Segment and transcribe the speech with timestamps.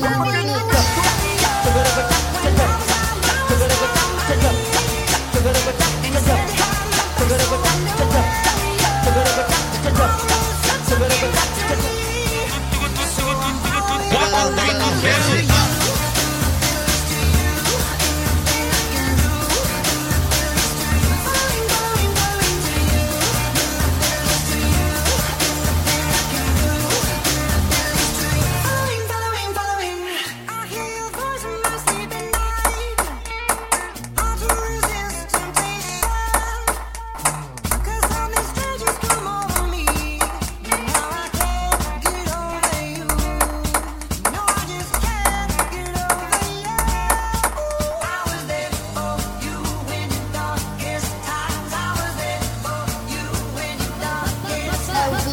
[0.00, 0.37] Bye.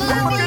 [0.07, 0.44] Love